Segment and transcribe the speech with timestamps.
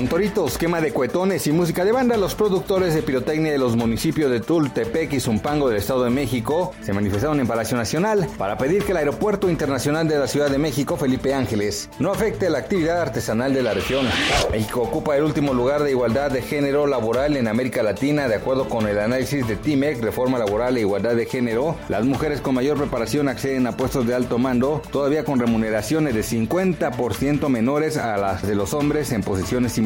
[0.00, 3.76] Con toritos, quema de cuetones y música de banda, los productores de pirotecnia de los
[3.76, 8.56] municipios de Tultepec y Zumpango del Estado de México se manifestaron en Palacio Nacional para
[8.56, 12.56] pedir que el Aeropuerto Internacional de la Ciudad de México, Felipe Ángeles, no afecte la
[12.56, 14.06] actividad artesanal de la región.
[14.50, 18.70] México ocupa el último lugar de igualdad de género laboral en América Latina, de acuerdo
[18.70, 21.76] con el análisis de TIMEC, Reforma Laboral e Igualdad de Género.
[21.90, 26.22] Las mujeres con mayor preparación acceden a puestos de alto mando, todavía con remuneraciones de
[26.22, 29.76] 50% menores a las de los hombres en posiciones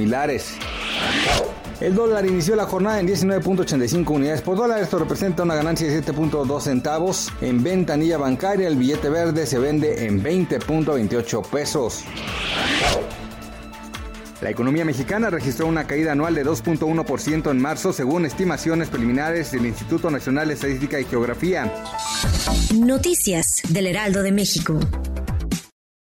[1.80, 4.80] El dólar inició la jornada en 19.85 unidades por dólar.
[4.80, 7.32] Esto representa una ganancia de 7.2 centavos.
[7.40, 12.04] En ventanilla bancaria, el billete verde se vende en 20.28 pesos.
[14.40, 19.64] La economía mexicana registró una caída anual de 2.1% en marzo, según estimaciones preliminares del
[19.66, 21.72] Instituto Nacional de Estadística y Geografía.
[22.74, 24.78] Noticias del Heraldo de México.